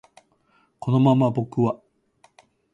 [0.79, 1.79] このまま僕は